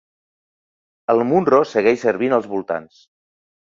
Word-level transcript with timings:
El 1.13 1.21
"Munro" 1.33 1.59
segueix 1.73 2.07
servint 2.07 2.37
als 2.39 2.49
voltants. 2.55 3.03